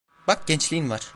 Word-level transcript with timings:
Bak 0.27 0.47
gençliğin 0.47 0.89
var. 0.89 1.01